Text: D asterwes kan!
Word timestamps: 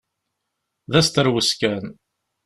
D 0.91 0.93
asterwes 0.99 1.51
kan! 1.59 1.85